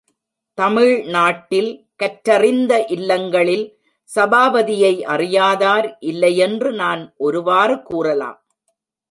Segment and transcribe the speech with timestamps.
[0.57, 1.69] தமிழ்நாட்டில்,
[1.95, 3.65] கற்றறிந்த இல்லங்களில்
[4.09, 8.39] சபாபதியை அறியாதார் இல்லையென்று நான் ஒருவாறு கூறலாம்.